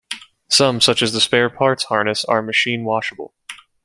Some, 0.49 0.81
such 0.81 1.03
as 1.03 1.13
the 1.13 1.21
"Spare 1.21 1.51
Parts" 1.51 1.83
harness, 1.83 2.25
are 2.25 2.41
machine-washable. 2.41 3.35